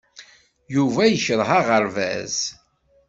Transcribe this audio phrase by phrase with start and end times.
[0.75, 2.35] Yuba yekṛeh aɣerbaz.